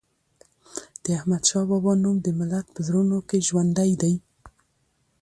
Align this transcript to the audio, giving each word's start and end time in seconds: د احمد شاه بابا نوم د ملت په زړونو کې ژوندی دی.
د 1.03 1.05
احمد 1.17 1.43
شاه 1.49 1.65
بابا 1.69 1.93
نوم 2.03 2.15
د 2.23 2.27
ملت 2.39 2.65
په 2.75 2.79
زړونو 2.87 3.17
کې 3.29 3.45
ژوندی 3.47 3.91
دی. 4.01 4.13